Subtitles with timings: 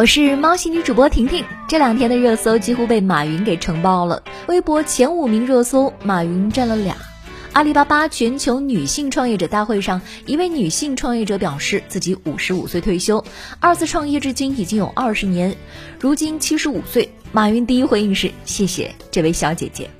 [0.00, 1.44] 我是猫系女主播婷婷。
[1.68, 6.96] 这两天的热搜几乎被马云给承包了，微博前五名热搜，马云占了俩。
[7.52, 13.22] 阿里巴巴全球女性创业者大会上，一位女性创业者表示自己五十五岁退休，
[13.60, 15.54] 二次创业至今已经有二十年，
[16.00, 17.12] 如今七十五岁。
[17.30, 19.90] 马云第一回应是：谢谢这位小姐姐。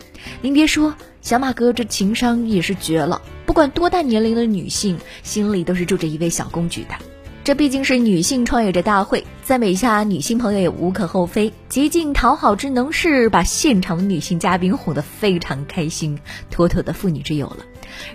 [0.41, 6.95] 您别说，小马哥这情商也是绝了，不管多大年龄的女性，心里都是住着一位小公举的。
[7.43, 11.53] 这毕竟是女性创业者大会，赞美一下女性朋友也无可厚非。
[11.71, 16.19] 极尽讨好之能事，把现场女性嘉宾哄得非常开心，
[16.51, 17.57] 妥妥的妇女之友了。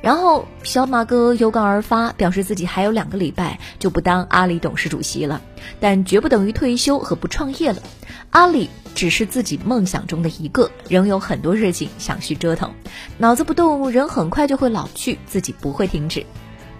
[0.02, 5.42] 然后小马哥有感而发，表示自己还有两个礼拜就不当阿里董事主席了，
[5.80, 7.82] 但绝不等于退休和不创业了。
[8.30, 12.72] 阿里只是自己梦想中的一个，仍有很多事情想去折腾。
[13.18, 16.24] 脑子不动，人很快就会老去，自己不会停止。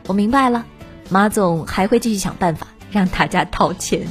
[0.06, 0.64] 我明白了。
[1.10, 4.06] 马总还会继续想办法让大家掏钱。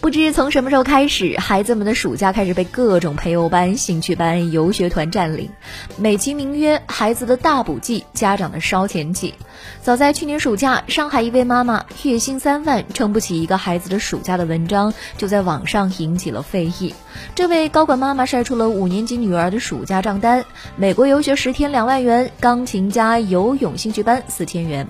[0.00, 5.50] 不知从什么时候开始，孩子们的暑假开始被各种培优班、兴趣班、游学团占领，
[5.98, 9.34] 美其名曰“孩子的大补剂”，家长的烧钱季。
[9.82, 16.94] 早在去年暑假，上海一位妈妈月薪三万撑不起一个孩子的暑假的文章，就在网上引起了非议。
[17.34, 24.88] 这位高管妈妈晒出了五年级女儿的暑假账单：美国游学十天两万元，钢琴加游泳兴趣班四千元，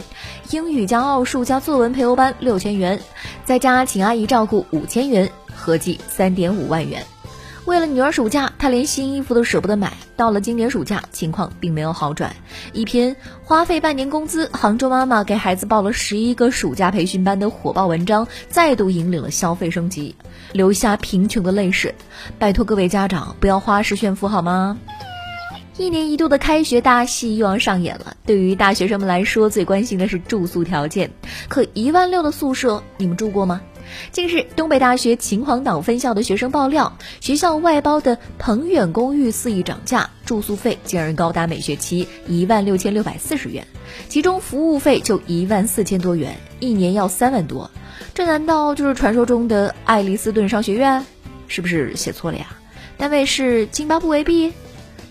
[0.51, 3.01] 英语加奥数加作文培优班六千元，
[3.45, 5.00] 再加请阿姨照顾五千。
[5.01, 7.03] 千元，合计三点五万元。
[7.65, 9.95] 为了女儿暑假，他连新衣服都舍不得买。
[10.15, 12.37] 到了今年暑假，情况并没有好转。
[12.75, 20.15] 一篇花费半年工资，杭州妈妈给孩子报了十一个暑假培训班的火爆文章，再度引领了消费升级，
[20.53, 21.95] 留下贫穷的泪水。
[22.39, 24.77] 拜托各位家长，不要花式炫富好吗？
[25.79, 28.15] 一年一度的开学大戏又要上演了。
[28.27, 31.11] 对于大学生们来说，最关心的是住宿条件。
[31.49, 33.63] 可一万六的宿舍，你们住过吗？
[34.13, 43.67] 近日，东北大学秦皇岛分校的学生爆料，学校外包的鹏远公寓肆意涨价，住宿费竟然高达每学期一万六千六百四十元，
[44.09, 47.71] 其中服务费就一万四千多元，一年要三万多。
[48.15, 51.05] 这难道就是传说中的爱丽斯顿商学院？
[51.49, 52.47] 是不是写错了呀？
[52.97, 54.53] 单位是津巴布韦币？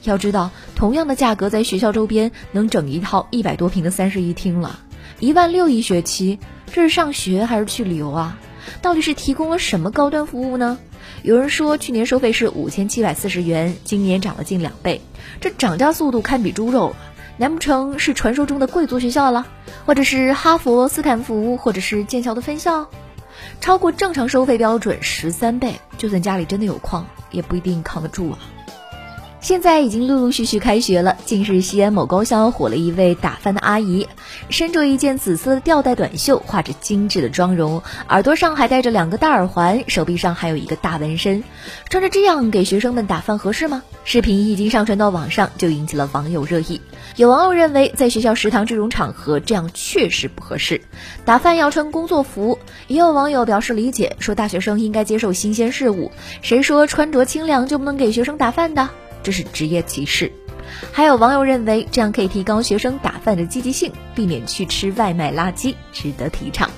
[0.04, 4.80] 要知道，同样的价格在学校周边能整一套一百多平的三室一厅了，
[5.20, 6.40] 一万六一学期，
[6.72, 8.40] 这是上学还是去旅游啊？
[8.82, 10.78] 到底是提供了什么高端服务呢？
[11.24, 15.02] 有人说去年收费是五千七百四十元，今年涨了近两倍，
[15.42, 16.96] 这涨价速度堪比猪肉，
[17.38, 19.48] 难不成是传说中的贵族学校了？
[19.86, 22.90] 或者是哈佛、斯坦福，或者是剑桥的分校？
[23.62, 28.40] 超过正常收费标准十三倍，就算家里真的有矿，也不一定扛得住啊！
[29.50, 31.18] 现在已经陆陆续续开学了。
[31.26, 34.08] 近日，西安某高校火了一位打饭的阿姨，
[34.52, 41.44] 身着一件紫色的吊带短袖，画着精致的妆容，耳朵上还戴着两个大耳环，手臂上还有一个大纹身。
[41.90, 43.82] 穿着这样给学生们打饭合适吗？
[44.06, 46.80] 视频一经上传到网上，就引起了网友热议。
[47.16, 50.80] 有网友认为，在学校食堂这种场合，这样确实不合适，
[51.26, 52.60] 打饭要穿工作服。
[52.86, 56.12] 也有网友表示理解，说大学生应该接受新鲜事物。
[56.44, 58.88] 谁说穿着清凉就不能给学生打饭的？
[59.24, 60.32] 这是职业歧视，
[60.92, 66.70] 还有网友认为这样可以提高学生打饭的积极性，避免去吃外卖垃圾，值得提倡。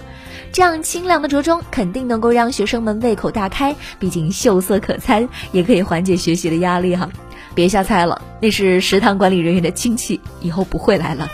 [0.52, 7.10] 这样清凉的着装肯定能够让学生们胃口大开，毕竟秀色可餐，也可以缓解学习的压力哈。
[7.56, 11.30] 别瞎猜了，那是食堂管理人员的亲戚，以后不会来了。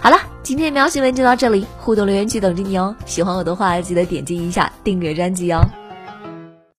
[0.00, 2.96] 好了，今天的喵新闻就到这里，互动留言区等着你哦。
[3.06, 5.60] 喜欢我的话，记得点击一下订阅专辑哦。